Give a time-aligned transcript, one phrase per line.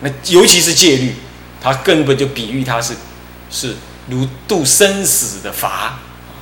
[0.00, 1.14] 那尤其是戒律，
[1.60, 2.94] 它根本就比喻它是
[3.50, 3.74] 是
[4.08, 5.98] 如度生死的法，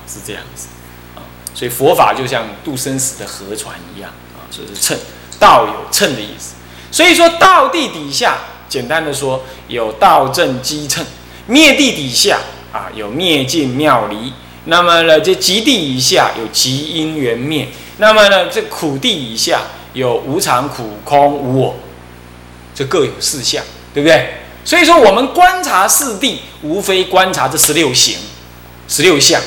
[0.07, 0.69] 是这样子
[1.15, 1.23] 啊。
[1.55, 4.99] 所以佛法就像度生死的河船一样啊，所以是称
[5.39, 6.55] 道有称的意思。
[6.91, 8.39] 所以说道地底下，
[8.69, 11.05] 简单的说有道正机称；
[11.47, 12.39] 灭地底下
[12.73, 14.33] 啊有灭尽妙离。
[14.67, 17.69] 那么呢，这极地以下有极因缘灭。
[17.99, 19.63] 那么呢，这苦地以下
[19.93, 21.77] 有无常、苦、空、无我，
[22.75, 23.63] 这各有四相，
[23.93, 24.35] 对不对？
[24.65, 28.17] 所以说，我们观察四谛，无非观察这十六行、
[28.89, 29.41] 十六相，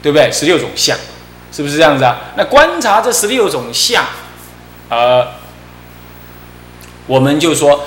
[0.00, 0.30] 对不对？
[0.32, 0.96] 十六种相，
[1.52, 2.32] 是不是这样子啊？
[2.36, 4.04] 那观察这十六种相，
[4.88, 5.26] 呃，
[7.06, 7.84] 我们就说，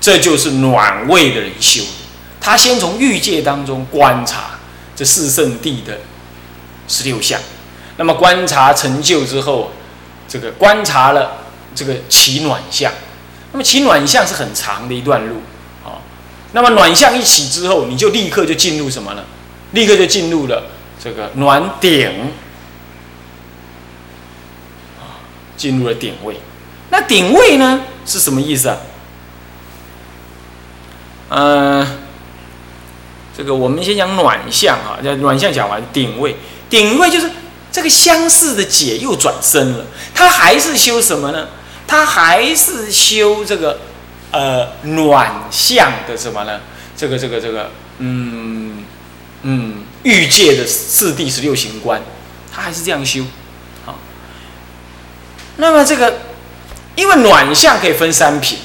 [0.00, 1.82] 这就是暖位的人修。
[2.40, 4.58] 他先从欲界当中观察
[4.94, 6.00] 这四圣谛的
[6.88, 7.40] 十六相。
[7.96, 9.70] 那么观察成就之后，
[10.28, 11.38] 这个观察了
[11.74, 12.92] 这个起暖相，
[13.54, 15.36] 那么起暖相是很长的一段路
[15.84, 16.02] 啊。
[16.50, 19.22] 那么暖相一起之后，你就立刻就进入什么呢？
[19.70, 20.64] 立刻就进入了
[21.02, 22.32] 这个暖顶
[24.98, 25.22] 啊，
[25.56, 26.40] 进入了顶位。
[26.90, 28.78] 那顶位呢是什么意思啊？
[31.28, 31.86] 嗯，
[33.38, 36.34] 这个我们先讲暖相啊，叫暖相讲完顶位，
[36.68, 37.30] 顶位就是。
[37.74, 41.48] 这个相似的解又转身了，他还是修什么呢？
[41.86, 43.80] 他还是修这个，
[44.30, 46.60] 呃，暖相的什么呢？
[46.96, 48.84] 这个这个这个，嗯
[49.42, 52.02] 嗯，欲界的四第十六行观，
[52.52, 53.24] 他还是这样修。
[53.84, 53.96] 好，
[55.56, 56.20] 那么这个，
[56.96, 58.58] 因为暖相可以分三品，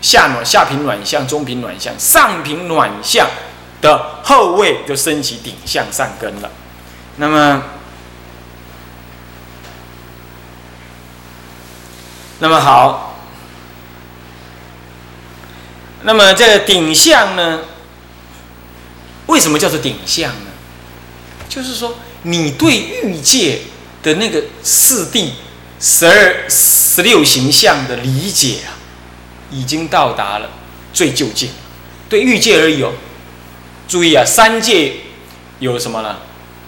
[0.00, 3.28] 下暖下品暖相，中品暖相，上品暖相
[3.80, 6.50] 的后位就升起顶向上根了。
[7.16, 7.62] 那么。
[12.42, 13.20] 那么好，
[16.02, 17.60] 那么这个顶相呢？
[19.26, 20.50] 为什么叫做顶相呢？
[21.48, 23.60] 就是说，你对欲界
[24.02, 25.30] 的那个四谛、
[25.78, 28.74] 十二、十六形象的理解啊，
[29.52, 30.50] 已经到达了
[30.92, 31.50] 最究竟。
[32.08, 32.92] 对欲界而已哦，
[33.86, 34.94] 注意啊，三界
[35.60, 36.16] 有什么呢？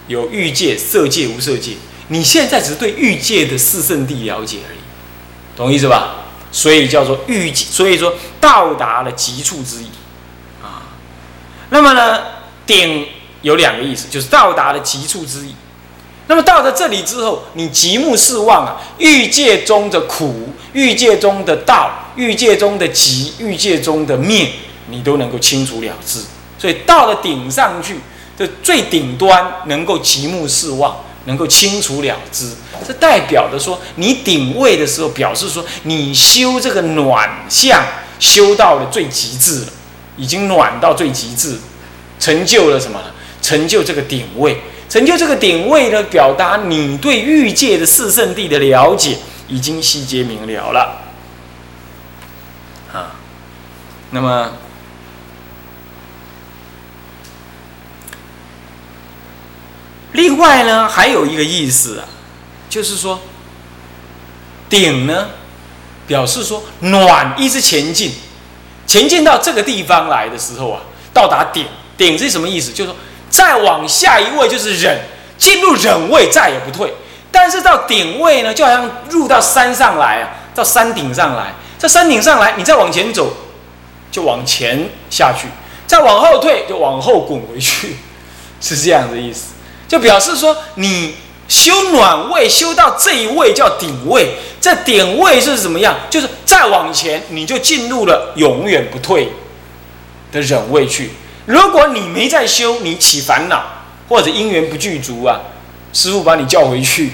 [0.07, 1.73] 有欲界、色界、无色界。
[2.07, 4.77] 你现在只是对欲界的四圣地了解而已。
[5.55, 6.15] 懂意思吧？
[6.51, 9.87] 所以叫做欲，所以说到达了极处之意
[10.63, 10.87] 啊。
[11.69, 12.21] 那么呢，
[12.65, 13.07] 顶
[13.41, 15.53] 有两个意思，就是到达了极处之意。
[16.27, 24.49] 那么到了这里之后，你极目四望啊，欲界中的苦，欲界中的道，欲界中的极，欲界中的灭，
[24.89, 26.21] 你都能够清楚了之。
[26.57, 27.99] 所以到了顶上去，
[28.37, 30.95] 这最顶端能够极目四望。
[31.25, 32.51] 能够清楚了之，
[32.87, 37.83] 这代表的说，你顶位的时候，表示说你修这个暖相
[38.19, 39.67] 修到了最极致了，
[40.17, 41.57] 已经暖到最极致，
[42.19, 42.99] 成就了什么？
[43.41, 51.01] 成就这个顶位，成就这个顶位呢，表达你对欲界的四圣地的了解已经细节明了了。
[52.93, 53.15] 啊，
[54.11, 54.51] 那么。
[60.15, 62.05] 另外呢，还有一个意思啊，
[62.69, 63.19] 就是说，
[64.69, 65.29] 顶呢，
[66.07, 68.13] 表示说暖一直前进，
[68.87, 70.81] 前进到这个地方来的时候啊，
[71.13, 71.65] 到达顶，
[71.97, 72.71] 顶是什么意思？
[72.71, 72.97] 就是说
[73.29, 75.01] 再往下一位就是忍，
[75.37, 76.93] 进入忍位再也不退。
[77.29, 83.33] 但是到顶位呢，就好像入到山上来啊，到山顶上来，在山顶上来，你再往前走，
[84.09, 85.47] 就往前下去；
[85.85, 87.97] 再往后退，就往后滚回去，
[88.61, 89.54] 是这样的意思。
[89.87, 91.15] 就表示说，你
[91.47, 95.95] 修暖位修到这一位叫顶位，这顶位是怎么样？
[96.09, 99.31] 就是再往前，你就进入了永远不退
[100.31, 101.11] 的忍位去。
[101.45, 103.63] 如果你没在修，你起烦恼
[104.09, 105.39] 或者因缘不具足啊，
[105.93, 107.11] 师傅把你叫回去，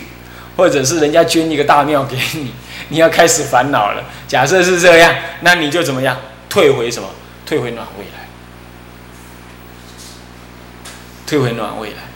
[0.56, 2.54] 或者是人家捐一个大庙给你，
[2.88, 4.04] 你要开始烦恼了。
[4.28, 6.18] 假设是这样，那你就怎么样？
[6.50, 7.10] 退回什么？
[7.46, 8.30] 退回暖位来，
[11.28, 12.11] 退回暖位来。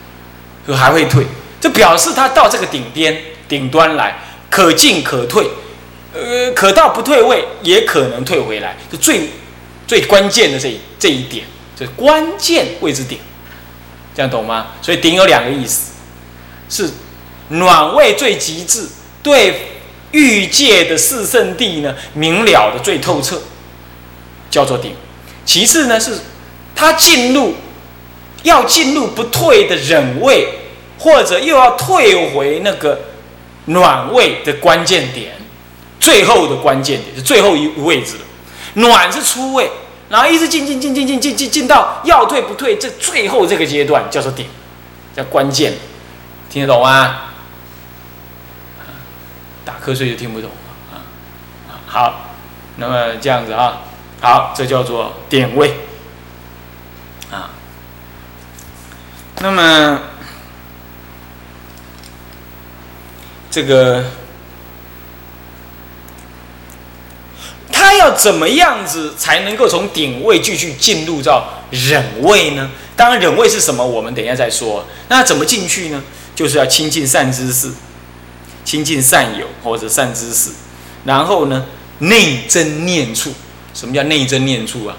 [0.66, 1.24] 可还会退，
[1.60, 3.16] 这表示他到这个顶边
[3.46, 4.18] 顶端来，
[4.50, 5.48] 可进可退，
[6.12, 9.30] 呃，可到不退位，也可能退回来，是最
[9.86, 11.44] 最关键的这这一点，
[11.78, 13.18] 这关键位置顶，
[14.12, 14.72] 这样懂吗？
[14.82, 15.92] 所以顶有两个意思，
[16.68, 16.90] 是
[17.50, 18.88] 暖位最极致，
[19.22, 19.68] 对
[20.10, 23.40] 欲界的四圣地呢明了的最透彻，
[24.50, 24.96] 叫做顶。
[25.44, 26.18] 其次呢是
[26.74, 27.54] 他进入。
[28.46, 30.48] 要进入不退的忍位，
[30.98, 32.98] 或者又要退回那个
[33.66, 35.34] 暖位的关键点，
[35.98, 38.22] 最后的关键点是最后一位置了。
[38.74, 39.70] 暖是出位，
[40.08, 44.46] 然后一直进进进进进进进进到要退不退，这最后这个阶段叫做顶，
[45.16, 45.74] 叫关键，
[46.48, 47.22] 听得懂吗？
[49.64, 50.48] 打瞌睡就听不懂
[50.92, 51.02] 啊！
[51.88, 52.30] 好，
[52.76, 53.82] 那么这样子啊，
[54.20, 55.74] 好，这叫做点位
[57.32, 57.50] 啊。
[59.40, 60.00] 那么
[63.50, 64.04] 这个。
[67.72, 72.70] 他要怎么样子才能够从顶位继续进入到忍位呢？
[72.96, 73.86] 当然，忍位是什么？
[73.86, 74.86] 我们等一下再说。
[75.08, 76.02] 那怎么进去呢？
[76.34, 77.70] 就是要亲近善知识，
[78.64, 80.50] 亲近善友或者善知识，
[81.04, 81.66] 然后呢，
[81.98, 83.32] 内真念处。
[83.74, 84.96] 什么叫内真念处啊？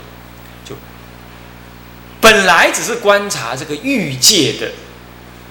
[2.19, 4.71] 本来只是观察这个欲界的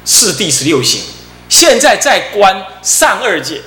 [0.05, 1.03] 四谛十六行，
[1.49, 3.63] 现在在观上二界，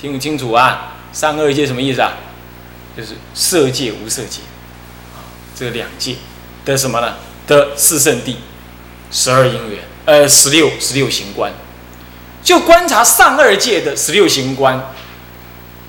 [0.00, 0.94] 听清楚啊！
[1.12, 2.14] 上二界什么意思啊？
[2.96, 4.40] 就是色界、无色界，
[5.56, 6.16] 这两界
[6.64, 7.16] 的什么呢？
[7.46, 8.36] 的四圣地、
[9.10, 11.52] 十二因缘，呃，十六十六行观，
[12.44, 14.92] 就观察上二界的十六行观，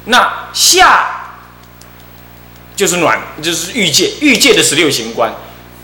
[0.06, 1.38] 那下
[2.76, 5.32] 就是暖，就是欲界，欲界的十六行观，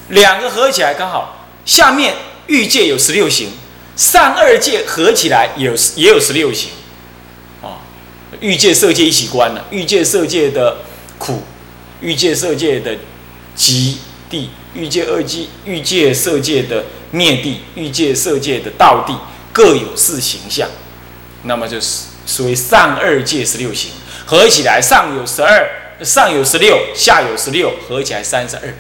[0.10, 2.16] 两个合起来刚好，下面
[2.48, 3.50] 欲界有十六行，
[3.96, 6.72] 上二界合起来有也有十六行，
[7.62, 7.82] 啊，
[8.40, 10.78] 欲界、色界一起关了，欲界、色界的。
[11.20, 11.42] 苦，
[12.00, 12.96] 欲界色界的
[13.56, 13.98] 极
[14.30, 19.18] 地，欲界二界，欲界色界的灭地，欲界色界的道地，
[19.52, 20.70] 各有四形象，
[21.42, 23.90] 那么就是所谓上二界十六行，
[24.28, 25.68] 合起来上有十二，
[26.04, 28.76] 上有十六，下有十六，合起来三十二，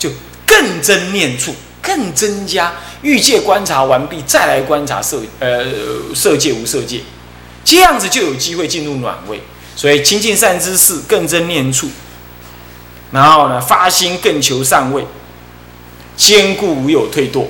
[0.00, 0.10] 就
[0.44, 5.64] 更增念处，更增加欲界观察完毕，再来观察色呃
[6.12, 7.02] 色界无色界，
[7.64, 9.40] 这样子就有机会进入暖位。
[9.76, 11.88] 所以亲近善知识，更增念处，
[13.12, 15.06] 然后呢，发心更求上位，
[16.16, 17.46] 坚固无有退堕。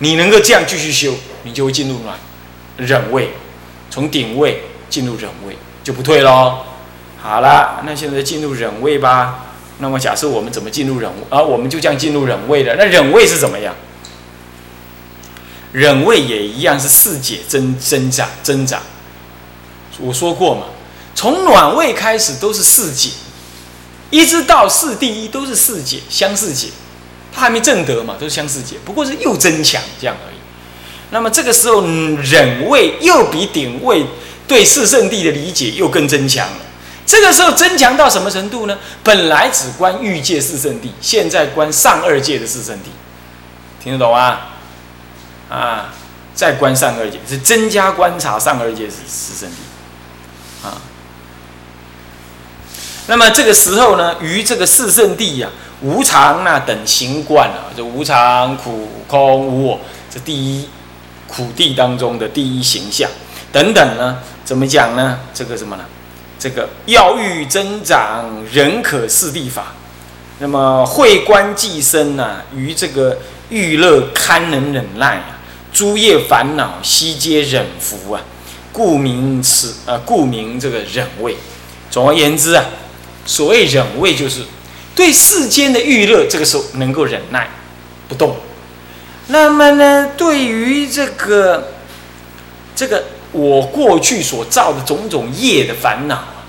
[0.00, 1.14] 你能够这样继续修，
[1.44, 2.18] 你就会进入暖
[2.76, 3.30] 忍位，
[3.90, 6.58] 从顶位进入忍位就不退喽。
[7.22, 9.45] 好了，那现在进入忍位吧。
[9.78, 11.42] 那么假设我们怎么进入忍位啊？
[11.42, 12.76] 我们就这样进入忍位了。
[12.76, 13.74] 那忍位是怎么样？
[15.72, 18.80] 忍位也一样是四解增增长增长。
[19.98, 20.66] 我说过嘛。
[21.14, 23.08] 从暖位开始都是四解，
[24.10, 26.68] 一直到四第一都是四解相四解，
[27.32, 30.36] 他还没正得嘛，都是相四解，不过是又增强这样而已。
[31.10, 31.80] 那么这个时候
[32.22, 34.04] 忍位又比顶位
[34.46, 36.65] 对四圣地的理解又更增强了。
[37.06, 38.76] 这个时候增强到什么程度呢？
[39.04, 42.90] 本来只观欲界四圣地，现在观上二界的四圣地，
[43.80, 44.38] 听得懂吗？
[45.48, 45.94] 啊，
[46.34, 50.82] 再观上二界是增加观察上二界四四圣地，啊。
[53.06, 55.48] 那么这个时候呢，于这个四圣地呀，
[55.82, 59.80] 无常那等行观啊，这无常、苦、空、无我，
[60.12, 60.68] 这第一
[61.28, 63.08] 苦地当中的第一形象
[63.52, 65.20] 等等呢，怎么讲呢？
[65.32, 65.84] 这个什么呢？
[66.38, 69.74] 这个要欲增长人可四地法，
[70.38, 73.18] 那么会观既深呢，于这个
[73.48, 75.38] 欲乐堪能忍耐啊，
[75.72, 78.22] 诸业烦恼悉皆忍服啊，
[78.72, 81.36] 故名此呃，故名这个忍位。
[81.90, 82.64] 总而言之啊。
[83.28, 84.42] 所谓忍位，就是
[84.94, 87.50] 对世间的欲乐，这个时候能够忍耐
[88.06, 88.36] 不动。
[89.26, 91.72] 那么呢，对于这个
[92.76, 93.02] 这个
[93.36, 96.48] 我过去所造的种种业的烦恼啊，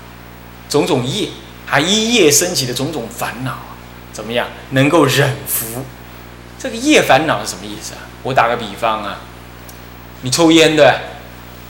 [0.70, 1.28] 种种业
[1.66, 3.76] 还一夜升起的种种烦恼啊，
[4.12, 5.84] 怎么样能够忍服？
[6.58, 8.00] 这个业烦恼是什么意思啊？
[8.22, 9.20] 我打个比方啊，
[10.22, 11.00] 你抽烟的，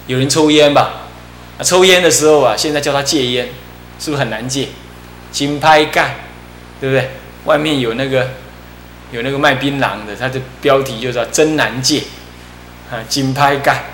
[0.06, 1.08] 有人抽烟吧？
[1.58, 3.48] 啊，抽烟的时候啊，现在叫他戒烟，
[3.98, 4.68] 是不是很难戒？
[5.32, 6.14] 金拍盖，
[6.80, 7.10] 对不对？
[7.44, 8.30] 外面有那个
[9.10, 12.04] 有那个卖槟榔的，他的标题就叫“真难戒”，
[12.90, 13.84] 啊，金拍盖，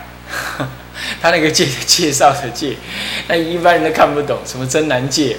[1.21, 2.77] 他那个戒介绍的戒，
[3.29, 5.37] 那一般人都看不懂，什么真难戒，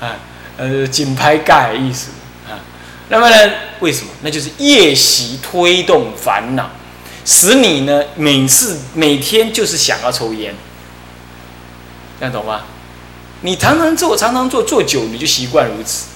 [0.00, 0.16] 啊，
[0.56, 2.10] 呃，紧拍盖意思
[2.48, 2.58] 啊。
[3.08, 4.10] 那么呢，为什么？
[4.22, 6.70] 那就是夜袭推动烦恼，
[7.24, 10.54] 使你呢每次每天就是想要抽烟，
[12.18, 12.62] 这样懂吗？
[13.42, 16.06] 你常常做，常常做，做久你就习惯如此。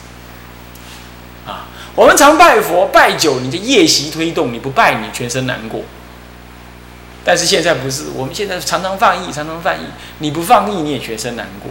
[1.47, 5.83] 啊，我们常拜佛，拜久你就夜袭推动，你不拜你全身难过。
[7.29, 9.83] 但是现在不是，我们现在常常放逸，常常放逸，
[10.21, 11.71] 你不放逸你也学生难过。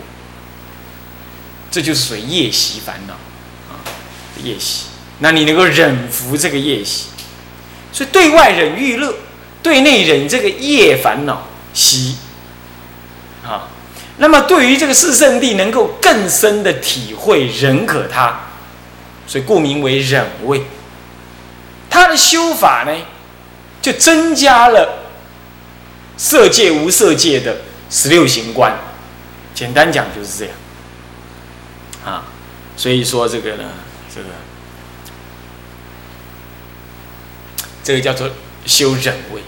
[1.71, 3.15] 这就是属于夜袭烦恼
[3.67, 3.81] 啊，
[4.43, 4.85] 夜袭。
[5.17, 7.07] 那你能够忍服这个夜袭，
[7.91, 9.15] 所以对外忍欲乐，
[9.63, 12.17] 对内忍这个夜烦恼习
[13.43, 13.69] 啊。
[14.17, 18.41] 那么对于这个四圣谛能够更深的体会忍可他，
[19.25, 20.61] 所以故名为忍位。
[21.89, 22.95] 他的修法呢，
[23.81, 25.06] 就增加了
[26.17, 27.57] 色界无色界的
[27.89, 28.75] 十六行观。
[29.53, 30.53] 简单讲就是这样
[32.03, 32.25] 啊。
[32.75, 33.63] 所以说这个呢，
[34.13, 34.27] 这个
[37.83, 38.29] 这个叫做
[38.65, 39.41] 修忍位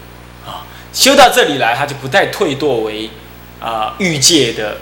[0.46, 0.64] 啊。
[0.92, 3.10] 修到这里来，他就不再退堕为
[3.60, 4.78] 啊欲界的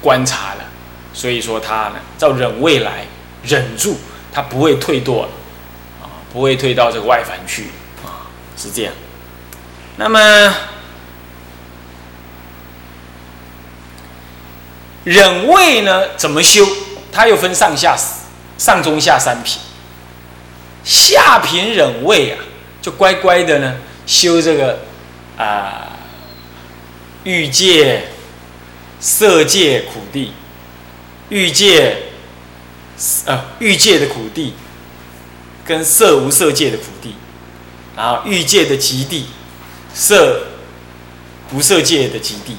[0.00, 0.64] 观察了。
[1.12, 3.06] 所以说他呢，照忍位来
[3.44, 3.98] 忍住，
[4.32, 5.28] 他不会退堕了。
[6.32, 7.64] 不会退到这个外凡去
[8.02, 8.24] 啊，
[8.56, 8.94] 是这样。
[9.98, 10.18] 那么
[15.04, 16.66] 忍位呢，怎么修？
[17.10, 17.96] 它又分上下、
[18.58, 19.60] 上中下三品。
[20.84, 22.38] 下品忍位啊，
[22.80, 24.80] 就乖乖的呢修这个
[25.36, 25.92] 啊
[27.24, 28.08] 欲界、
[29.00, 30.32] 色界苦地，
[31.28, 31.96] 欲界
[33.26, 34.54] 啊欲界的苦地。
[35.64, 37.14] 跟色无色界的苦地，
[37.96, 39.26] 然后欲界的极地，
[39.94, 40.48] 色
[41.48, 42.56] 不色界的极地，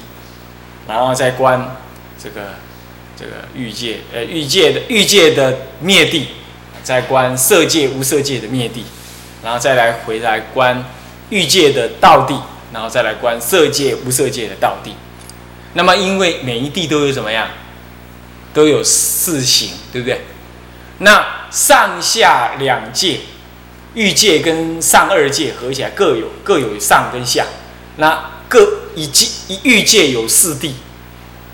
[0.88, 1.76] 然后再观
[2.24, 2.54] 这个
[3.14, 6.28] 这个欲界呃欲界的欲界的灭地，
[6.82, 8.82] 再观色界无色界的灭地，
[9.42, 10.82] 然后再来回来观
[11.28, 12.40] 欲界的道地，
[12.72, 14.94] 然后再来观色界无色界的道地。
[15.74, 17.48] 那么因为每一地都有怎么样，
[18.54, 20.22] 都有四行，对不对？
[20.98, 23.18] 那上下两界，
[23.94, 27.44] 欲界跟上二界合起来各有各有上跟下，
[27.96, 30.76] 那各一界一欲界有四地，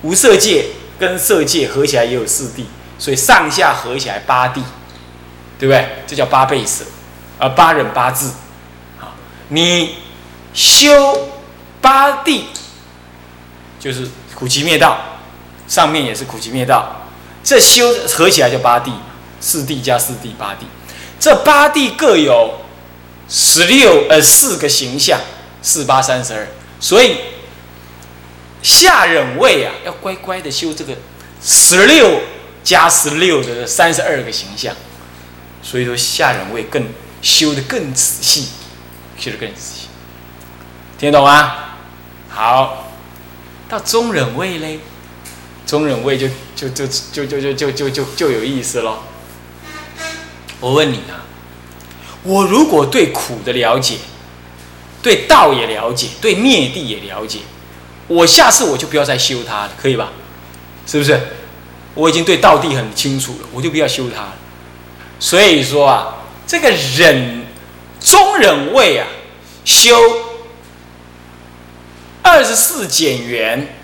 [0.02, 0.66] 无色界
[0.99, 2.66] 跟色界合起来也有四地，
[2.99, 4.62] 所以上下合起来八地，
[5.59, 5.88] 对不对？
[6.07, 6.85] 这叫八倍色，
[7.38, 8.33] 啊八忍八字，
[9.00, 9.12] 啊
[9.49, 9.97] 你
[10.54, 11.28] 修
[11.80, 12.47] 八地，
[13.78, 14.99] 就是苦集灭道，
[15.66, 17.07] 上面也是苦集灭道，
[17.42, 18.92] 这修合起来就八地。
[19.42, 20.66] 四地加四地八地，
[21.19, 22.61] 这八地各有
[23.26, 25.19] 十六呃四个形象，
[25.62, 26.47] 四八三十二。
[26.78, 27.16] 所以
[28.62, 30.97] 下忍位啊，要乖乖的修这个
[31.43, 32.21] 十六
[32.62, 34.75] 加十六的三十二个形象。
[35.62, 36.88] 所以说下忍位更
[37.21, 38.49] 修的更仔细，
[39.19, 39.88] 修的更仔细，
[40.99, 41.75] 听得懂吗？
[42.31, 42.93] 好，
[43.69, 44.81] 到中忍位嘞，
[45.67, 49.00] 中忍位就就就就就就就就就就有意思喽。
[50.61, 51.29] 我问你啊，
[52.23, 53.97] 我如果对苦的了解，
[55.02, 57.40] 对道也了解，对灭地也了解，
[58.11, 60.11] 我下次我就不要再修它了，可以吧？
[60.85, 61.21] 是不是？
[61.95, 64.35] 我已经对道地很清楚了，我就不要修它了。
[65.21, 67.47] 所以说啊，这个忍
[68.00, 69.07] 中忍位啊，
[69.64, 69.97] 修
[72.23, 73.76] 二十四减元，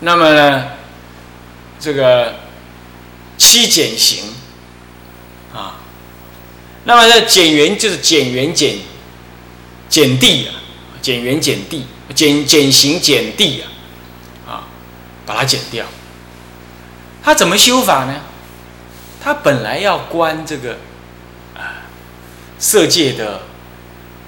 [0.00, 0.72] 那么呢，
[1.80, 2.34] 这个
[3.38, 4.24] 七减行。
[5.54, 5.80] 啊，
[6.84, 8.76] 那么这减元就是减元减
[9.88, 10.60] 减地啊，
[11.00, 13.62] 减元减地，减减行减地
[14.46, 14.64] 啊，啊，
[15.24, 15.86] 把它减掉。
[17.22, 18.14] 他怎么修法呢？
[19.22, 20.78] 他本来要观这个
[21.54, 21.86] 啊
[22.58, 23.42] 色界的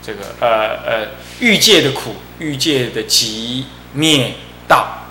[0.05, 0.49] 这个呃
[0.87, 1.09] 呃
[1.41, 4.35] 欲界的苦，欲界的极灭
[4.69, 5.09] 道，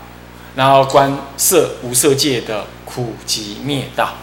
[0.56, 4.14] 然后观色无色界的苦集灭道。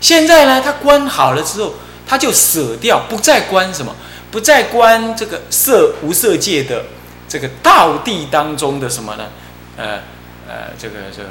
[0.00, 1.74] 现在呢，他观好了之后，
[2.06, 3.96] 他就舍掉，不再观什么，
[4.30, 6.84] 不再观这个色无色界的
[7.30, 9.28] 这个道地当中的什么呢？
[9.76, 10.00] 呃
[10.48, 11.28] 呃，这个这个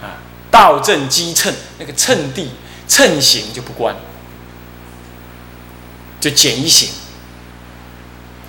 [0.00, 2.52] 啊，道正机称那个称地
[2.86, 3.96] 称行就不观，
[6.20, 6.88] 就减一行，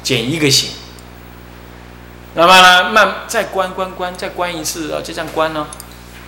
[0.04, 0.70] 减一个行。
[2.36, 5.68] 那么呢，慢再关关关，再关一次啊，就这样观呢。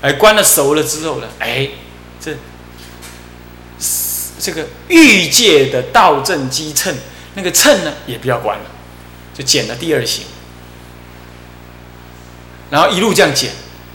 [0.02, 1.70] 哎，关了熟了之后呢，哎，
[2.20, 2.36] 这。
[4.42, 6.96] 这个欲界的道正机称，
[7.34, 8.66] 那个称呢也不要管了，
[9.40, 10.26] 就减了第二行，
[12.70, 13.52] 然后一路这样减，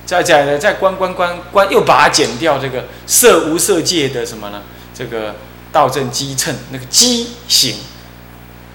[0.06, 2.58] 再再再关关关关，又把它减掉。
[2.58, 4.62] 这个色无色界的什么呢？
[4.94, 5.34] 这个
[5.70, 7.76] 道正机称那个机行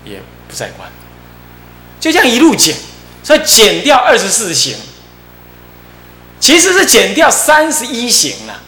[0.05, 0.87] 也不再关，
[1.99, 2.75] 就这样一路减，
[3.23, 4.75] 所以减掉二十四行，
[6.39, 8.61] 其实是减掉三十一行了。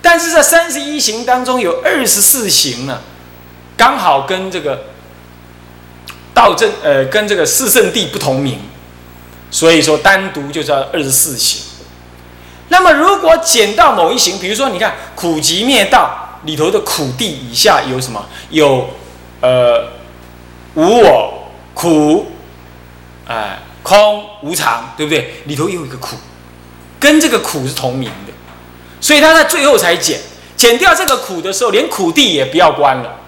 [0.00, 3.02] 但是在三十一行当中有二十四行呢，
[3.76, 4.86] 刚好跟这个
[6.34, 8.58] 道正呃跟这个四圣地不同名，
[9.50, 11.62] 所以说单独就叫二十四行。
[12.68, 18.24] 那么如果减到某一行，比如说你看苦集灭道里头的苦地以下有什么？
[18.50, 18.88] 有
[19.40, 19.88] 呃
[20.74, 22.32] 无我苦，
[23.26, 25.42] 哎空无常，对不对？
[25.44, 26.16] 里头又有一个苦，
[26.98, 28.32] 跟这个苦是同名的，
[29.00, 30.20] 所以他在最后才减，
[30.56, 33.20] 减掉这个苦的时候，连苦地也不要关了，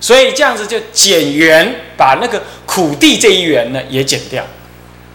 [0.00, 4.44] 所以这样子就减缘，把那个苦地这一缘呢也减掉，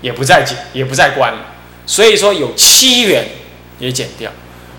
[0.02, 1.40] 也不再减，也不再关了，
[1.86, 3.26] 所以说有七缘
[3.80, 4.32] 也减掉，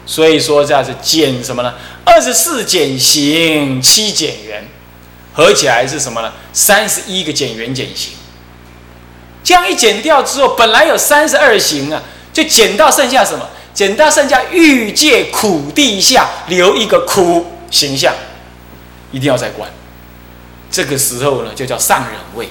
[0.04, 1.74] 所以说这样子减什么呢？
[2.04, 4.68] 二十四减行，七减缘，
[5.32, 6.32] 合起来是什么呢？
[6.52, 8.12] 三十一个减缘减行。
[9.42, 13.48] 这样一减掉之后，本来有三十二行啊，就减到剩下什么？
[13.72, 18.14] 减到剩下欲界苦地下留一个苦形象，
[19.10, 19.68] 一定要再关。
[20.74, 22.48] 这个时候呢，就叫上人位，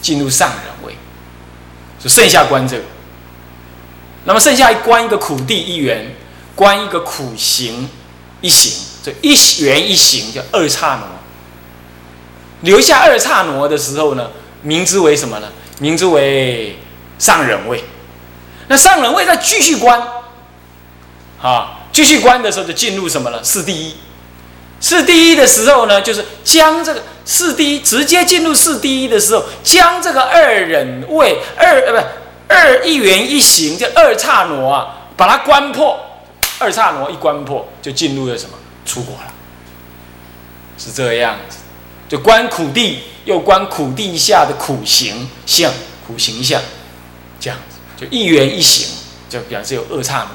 [0.00, 0.96] 进入上人位，
[1.98, 2.84] 就剩下关这个。
[4.26, 6.14] 那么剩下一关一个苦地一元，
[6.54, 7.88] 关一个苦行
[8.40, 8.72] 一行，
[9.02, 9.34] 这一
[9.64, 11.08] 元一行叫二刹那。
[12.60, 14.30] 留下二刹那的时候呢，
[14.62, 15.48] 名之为什么呢？
[15.80, 16.78] 名之为
[17.18, 17.82] 上人位，
[18.68, 20.00] 那上人位再继续观，
[21.42, 23.42] 啊，继续观的时候就进入什么了？
[23.42, 23.96] 四第一，
[24.80, 32.08] 四第一的时候呢，就是将这个四第一直接进入四第一的时候，将这个二忍位二呃不
[32.48, 35.98] 二一元一行叫二刹挪啊，把它关破，
[36.58, 38.52] 二刹挪一关破就进入了什么？
[38.86, 39.32] 出国了，
[40.78, 41.58] 是这样子，
[42.08, 43.00] 就观苦地。
[43.24, 45.70] 又观苦地下的苦行相、
[46.06, 46.58] 苦行相，
[47.38, 48.88] 这样子就一元一行，
[49.28, 50.28] 就表示有二刹挪。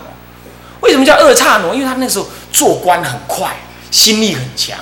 [0.82, 1.74] 为什么叫二刹挪？
[1.74, 3.58] 因为他那时候做官很快，
[3.94, 4.80] 心力很强，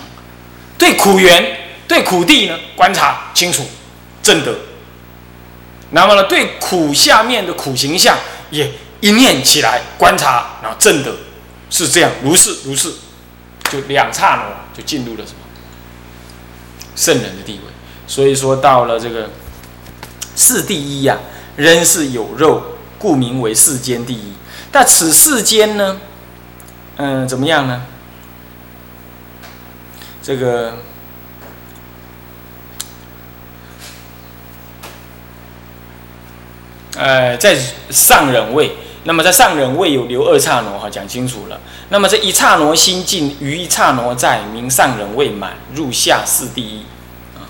[0.77, 3.65] 对苦缘、对苦地呢观察清楚，
[4.23, 4.55] 正德。
[5.89, 8.17] 那么呢，对苦下面的苦形象
[8.51, 11.13] 也一念起来观察，然后正德，
[11.69, 12.93] 是这样，如是如是，
[13.69, 15.39] 就两刹那就进入了什么
[16.95, 17.71] 圣人的地位。
[18.07, 19.29] 所以说，到了这个
[20.37, 21.17] 世第一呀，
[21.57, 24.31] 仍是有肉，故名为世间第一。
[24.71, 25.99] 但此世间呢，
[26.95, 27.87] 嗯，怎么样呢？
[30.21, 30.73] 这个，
[36.95, 37.57] 呃，在
[37.89, 41.59] 上人位，那么在上人位有留二刹那哈，讲清楚了。
[41.89, 46.85] 那么这一刹那心尽，余一刹那在，名上人位满，入下世第一
[47.35, 47.41] 啊。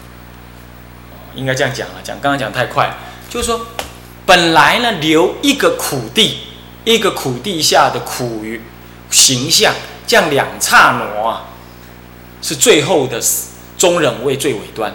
[1.36, 2.96] 应该这样讲了，讲刚刚讲太快，
[3.30, 3.68] 就是说，
[4.26, 6.38] 本来呢留一个苦地，
[6.86, 8.62] 一个苦地下的苦于
[9.10, 9.74] 形象，
[10.08, 11.51] 这样两刹那啊，
[12.42, 13.22] 是最后的
[13.78, 14.94] 中人位最尾端，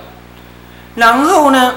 [0.95, 1.75] 然后呢，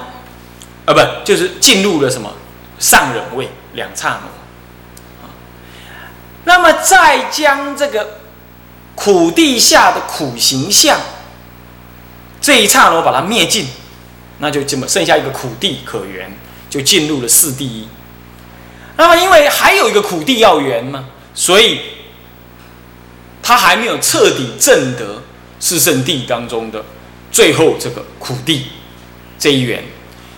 [0.86, 2.32] 啊不，就是进入了什么
[2.78, 4.20] 上人位两刹
[5.22, 5.28] 那，
[6.44, 8.18] 那么再将这个
[8.94, 10.98] 苦地下的苦形象
[12.40, 13.68] 这一刹那把它灭尽。
[14.42, 16.34] 那就这么剩下一个苦地可圆，
[16.70, 17.86] 就进入了四第一。
[18.96, 21.04] 那么因为还有一个苦地要圆嘛，
[21.34, 21.78] 所以
[23.42, 25.22] 他还没有彻底证得
[25.60, 26.84] 四圣地当中的
[27.30, 28.66] 最后这个苦地
[29.38, 29.84] 这一圆，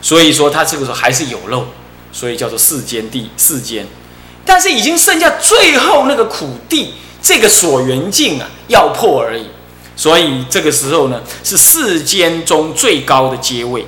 [0.02, 1.64] 所以说他这个时候还是有漏，
[2.12, 3.86] 所以叫做世间地世间。
[4.44, 9.46] 但是已经剩下最后那个苦地这个所缘境啊，要破而已。
[9.94, 13.86] 所以这个时候呢，是世间中最高的阶位，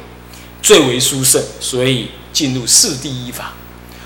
[0.62, 3.52] 最为殊胜，所以进入四第一法。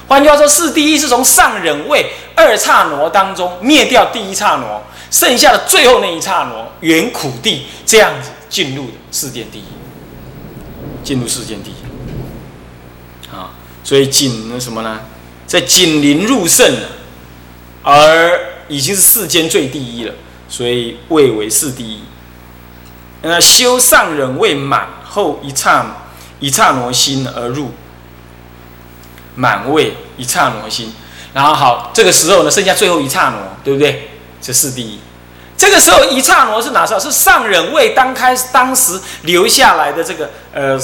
[0.06, 9.64] 换句话说，四第一是从上忍位二刹那当中灭掉第一刹那，剩下的最后那一刹那圆苦地这样子进入的世间第一，
[11.02, 13.34] 进入世间第一。
[13.34, 13.50] 啊，
[13.84, 15.00] 所以紧那什么呢？
[15.46, 16.88] 在紧邻入圣了，
[17.82, 20.14] 而已经是世间最第一了。
[20.48, 22.00] 所以位为世第一。
[23.22, 25.84] 那修上忍位满后一刹
[26.40, 27.72] 一刹那心而入
[29.34, 30.92] 满位一刹那心，
[31.34, 34.10] 然后好，这个时候呢，剩下最后一刹那，对不对？
[34.40, 34.98] 这四第一。
[35.56, 37.00] 这个时候一刹那是哪时候？
[37.00, 40.78] 是上忍位当开当时留下来的这个呃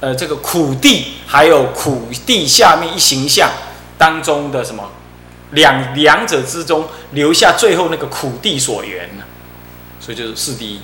[0.00, 3.50] 呃这个苦地，还有苦地下面一形象
[3.96, 4.90] 当中的什么？
[5.52, 9.22] 两两者之中留下最后那个苦地所缘呢，
[10.00, 10.80] 所以就是四第一，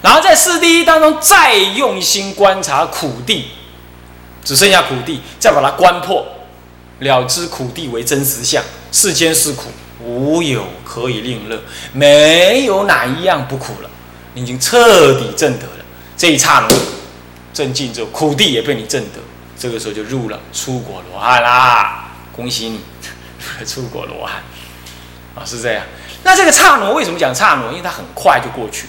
[0.00, 3.50] 然后在四第一当中再用心观察苦地，
[4.42, 6.26] 只剩下苦地，再把它观破，
[7.00, 9.64] 了知苦地为真实相，世间是苦，
[10.00, 11.60] 无有可以令乐，
[11.92, 13.90] 没有哪一样不苦了，
[14.34, 15.84] 你已经彻底证得了
[16.16, 16.76] 这一刹那，
[17.52, 19.20] 证尽之后苦地也被你证得，
[19.58, 22.80] 这个时候就入了出国罗汉啦，恭喜你。
[23.64, 24.42] 出国罗汉
[25.36, 25.84] 啊，是这样。
[26.24, 27.68] 那这个刹那为什么讲刹那？
[27.70, 28.86] 因为它很快就过去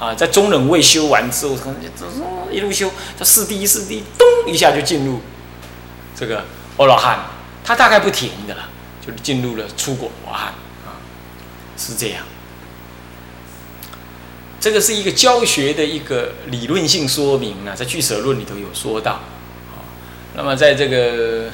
[0.00, 1.76] 啊，在中忍位修完之后，可能
[2.50, 5.20] 一路修，这四第一四第一，咚一下就进入
[6.18, 6.42] 这个
[6.78, 7.18] 阿罗汉，
[7.62, 8.66] 他大概不停的了，
[9.06, 10.48] 就是进入了出果罗汉
[10.84, 10.98] 啊，
[11.76, 12.24] 是这样。
[14.58, 19.20] 这个是一个教学的一个理论性说明啊，在《俱舍论》里头有说到。
[20.34, 21.50] 那么在这个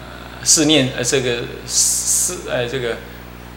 [0.00, 2.96] 呃四念呃这个四呃这个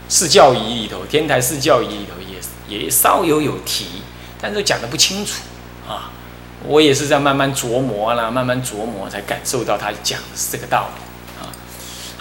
[0.08, 3.88] 四教仪里头，天台四教仪里头也也稍有有提，
[4.39, 5.42] 但是讲的不清楚
[5.88, 6.12] 啊。
[6.66, 11.02] 我也是在慢慢琢磨啦，慢慢琢磨才感受到他讲的是这个道理。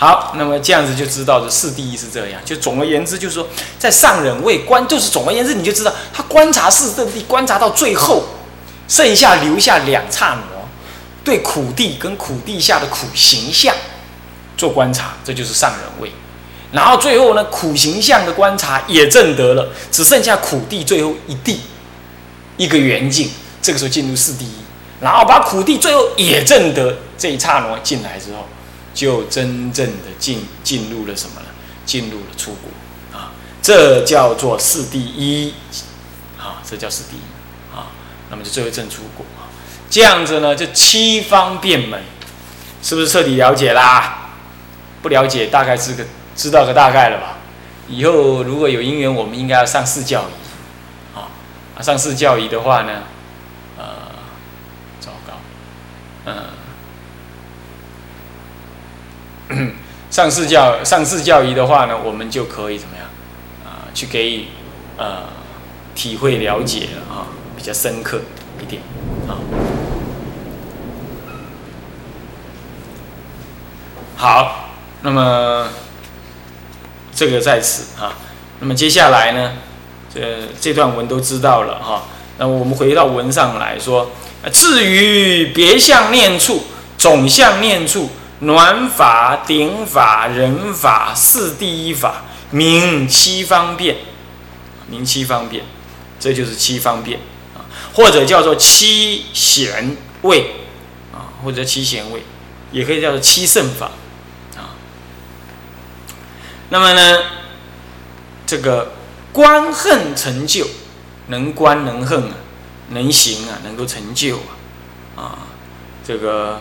[0.02, 2.40] 好，那么这样子就知道这四第一是这样。
[2.44, 3.46] 就总而言之，就是说
[3.78, 8.24] 在上忍位观，就是总而言之，你就知道他观察四圣地，观察到最后，
[8.88, 10.42] 剩下留下两刹那。
[11.22, 13.72] 对苦地跟苦地下的苦形象
[14.56, 16.10] 做观察，这就是上人位。
[16.72, 21.60] 然后最后呢，苦形象的观察也证得了，只剩下苦地最后一地
[22.56, 23.30] 一个圆境，
[23.62, 24.54] 这个时候进入四第一。
[25.00, 28.48] 然后把苦地最后也证得这一刹那进来之后，
[28.94, 31.46] 就真正的进进入了什么呢？
[31.84, 35.54] 进入了出国啊，这叫做四第一
[36.38, 37.90] 啊，这叫四第一啊。
[38.30, 39.50] 那么就最后证出国啊。
[39.90, 42.00] 这样子呢，就七方便门，
[42.82, 44.30] 是不是彻底了解啦？
[45.02, 46.04] 不了解，大概是个
[46.36, 47.38] 知道个大概了吧？
[47.88, 51.28] 以后如果有姻缘，我们应该要上四教仪，啊，
[51.82, 53.02] 上四教仪的话呢，
[53.76, 53.84] 呃，
[55.00, 55.34] 糟糕，
[56.26, 56.34] 嗯，
[60.10, 63.06] 上四教上四教仪的话呢，我们就可以怎么样？
[63.64, 64.44] 啊，去给予
[64.96, 65.24] 呃
[65.94, 68.20] 体会了解啊，比较深刻
[68.60, 68.82] 一点
[69.26, 69.40] 啊。
[74.16, 74.70] 好，
[75.02, 75.68] 那么
[77.14, 78.14] 这个在此啊，
[78.60, 79.54] 那么接下来呢，
[80.14, 80.20] 这
[80.60, 82.04] 这段文都知道了哈。
[82.38, 84.10] 那我们回到文上来说，
[84.52, 86.64] 至于别相念处、
[86.96, 88.10] 总相念处、
[88.42, 93.96] 暖法、顶法、人法、四第一法，名七方便，
[94.88, 95.64] 名七方便，
[96.18, 97.20] 这就是七方便
[97.54, 97.62] 啊，
[97.94, 100.56] 或者叫做七贤位
[101.12, 102.24] 啊，或者七贤位，
[102.72, 103.92] 也可以叫做七圣法
[104.56, 104.74] 啊。
[106.70, 107.18] 那么呢，
[108.44, 108.92] 这个
[109.32, 110.66] 观恨成就，
[111.28, 112.34] 能观能恨啊，
[112.88, 114.38] 能行啊，能够成就
[115.14, 115.38] 啊，啊，
[116.04, 116.60] 这个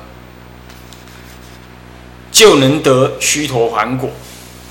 [2.42, 4.10] 就能得虚陀还果，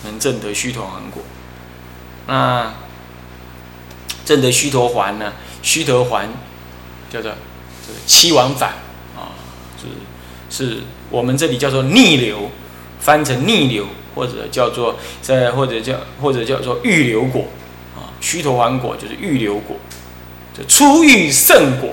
[0.02, 1.22] 能证得虚陀还果。
[2.26, 2.74] 那
[4.24, 5.34] 证得虚陀还呢？
[5.62, 6.28] 虚陀还
[7.12, 7.30] 叫做
[7.86, 8.70] 这个七往返
[9.16, 9.38] 啊，
[9.80, 9.86] 是
[10.50, 10.78] 是
[11.10, 12.50] 我们这里叫做逆流，
[12.98, 13.86] 翻成逆流。
[14.12, 17.44] 或者叫做在，或者叫或者叫做预流果
[17.94, 19.76] 啊，虚陀还果就是预流果，
[20.52, 21.90] 就初遇圣果，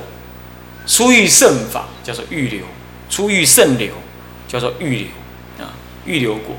[0.88, 2.62] 出遇圣法叫做预流，
[3.08, 3.94] 出遇圣流
[4.48, 5.08] 叫做预流，
[6.08, 6.56] 预流果，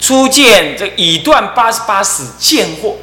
[0.00, 2.96] 初见这已断八十八死见惑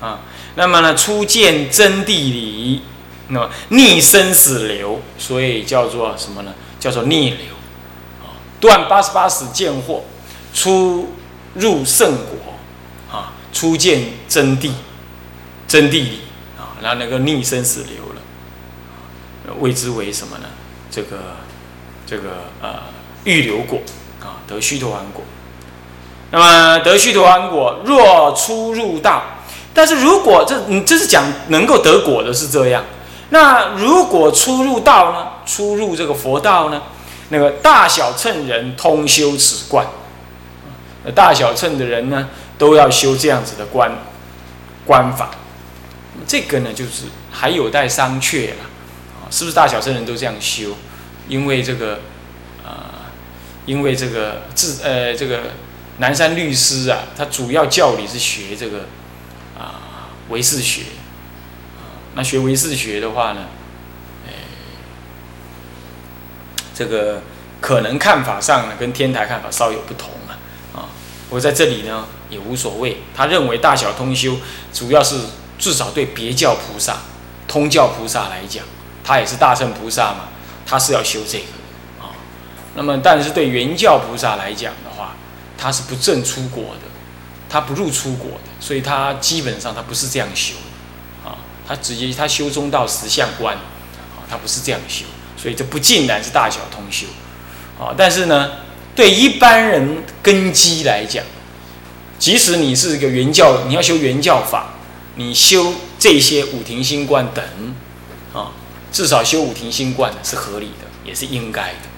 [0.00, 0.20] 啊，
[0.54, 2.82] 那么呢初见真谛理，
[3.28, 6.54] 那么逆生死流，所以叫做什么呢？
[6.78, 7.46] 叫做逆流
[8.22, 10.02] 啊，断八十八死见惑，
[10.54, 11.08] 初。
[11.56, 14.72] 入圣果，啊，初见真谛，
[15.68, 16.18] 真谛理，
[16.58, 20.48] 啊，然后能够逆生死流了，谓之为什么呢？
[20.90, 21.36] 这个，
[22.04, 22.82] 这个呃，
[23.22, 23.80] 预流果，
[24.46, 25.22] 得须陀洹果。
[26.30, 29.22] 那么得须陀洹果，若初入道，
[29.72, 32.84] 但是如果这，你这是讲能够得果的是这样，
[33.30, 35.28] 那如果初入道呢？
[35.46, 36.82] 初入这个佛道呢？
[37.28, 39.86] 那个大小乘人通修此观。
[41.14, 43.92] 大小乘的人呢，都要修这样子的观
[44.86, 45.30] 观法，
[46.26, 48.56] 这个呢，就是还有待商榷了
[49.20, 50.70] 啊，是不是大小乘人都这样修？
[51.28, 52.00] 因为这个，
[53.66, 55.40] 因为这个自呃这个
[55.98, 58.86] 南山律师啊，他主要教理是学这个
[59.58, 60.82] 啊唯识学，
[62.14, 63.46] 那学唯识学的话呢，
[64.26, 64.32] 哎，
[66.74, 67.22] 这个
[67.60, 70.36] 可能看法上呢，跟天台看法稍有不同啊。
[70.74, 70.88] 啊。
[71.30, 72.98] 我在这里呢也无所谓。
[73.16, 74.36] 他认为大小通修，
[74.72, 75.16] 主要是
[75.58, 76.98] 至少对别教菩萨、
[77.48, 78.62] 通教菩萨来讲，
[79.02, 80.28] 他也是大乘菩萨嘛，
[80.66, 81.44] 他是要修这个。
[82.74, 85.16] 那么，但是对原教菩萨来讲的话，
[85.56, 86.82] 他是不正出国的，
[87.48, 90.54] 他不入出国的，所以他基本上他不是这样修
[91.24, 91.38] 啊。
[91.66, 95.04] 他直接他修中道实相观啊，他不是这样修，
[95.36, 97.06] 所以这不尽然是大小通修
[97.78, 97.94] 啊。
[97.96, 98.50] 但是呢。
[98.96, 101.24] 对一般人根基来讲，
[102.16, 104.74] 即使你是一个原教，你要修原教法，
[105.16, 107.44] 你修这些五庭心观等，
[108.32, 108.52] 啊，
[108.92, 111.88] 至少修五庭心观是合理的，也是应该的，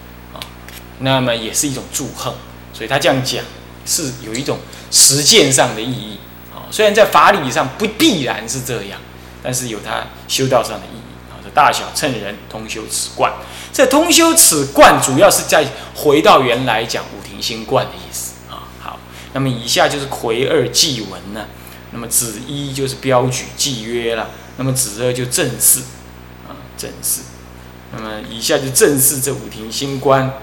[0.99, 2.35] 那么也是一种祝贺，
[2.73, 3.43] 所以他这样讲，
[3.85, 4.57] 是有一种
[4.89, 6.17] 实践上的意义
[6.53, 6.65] 啊。
[6.71, 8.99] 虽然在法理上不必然是这样，
[9.43, 11.37] 但是有他修道上的意义啊。
[11.43, 13.31] 这大小乘人通修此观，
[13.71, 18.67] 这通修此观主要是在回到原来讲五庭心观的意思啊。
[18.79, 18.99] 好，
[19.33, 21.45] 那么以下就是魁二祭文呢。
[21.91, 25.79] 那么子一就是标举记约了，那么子二就正式
[26.45, 27.21] 啊正式。
[27.95, 30.33] 那么以下就正式这五庭新观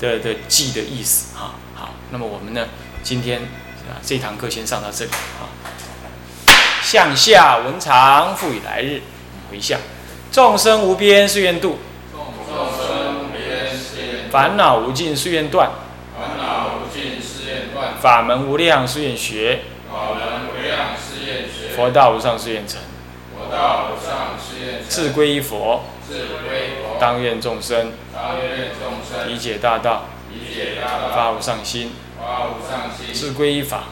[0.00, 1.54] 的的记的意思啊。
[1.74, 2.66] 好，那么我们呢
[3.02, 3.40] 今天
[3.88, 5.46] 啊这堂课先上到这里啊。
[6.82, 9.02] 向下文长复以来日
[9.50, 9.78] 回向，
[10.32, 11.78] 众生无边誓愿度，
[12.12, 12.24] 众
[12.76, 15.70] 生无边誓愿烦恼无尽誓愿断，
[16.18, 22.80] 烦恼无尽誓愿断，法门无量誓愿学，法门无量誓愿学，佛道无上誓愿成，
[23.36, 26.69] 佛道无上誓愿成，自归依佛，自归佛，
[27.00, 27.92] 当愿众生
[29.26, 31.92] 理解大道，理解大道，发无上心，
[33.14, 33.84] 自归依法，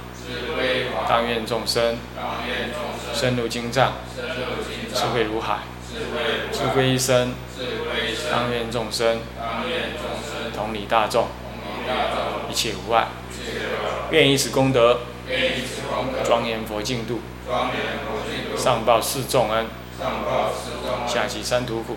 [1.08, 11.28] 当愿众生当愿众生深入经藏，智，慧如海，智慧如自，归依身，智慧生，当愿众生当愿众生同理大众，
[12.50, 13.06] 一切无碍。
[14.10, 15.00] 愿以此功德，
[16.24, 17.20] 庄严佛净土，
[18.54, 19.66] 上报四重恩，
[21.06, 21.96] 下济三途苦。